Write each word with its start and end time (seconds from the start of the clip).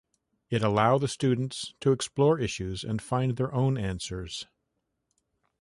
It 0.49 0.63
allow 0.63 0.97
the 0.97 1.07
students 1.07 1.75
to 1.81 1.91
explore 1.91 2.39
issues 2.39 2.83
and 2.83 2.99
find 2.99 3.37
their 3.37 3.53
own 3.53 3.77
answers. 3.77 4.47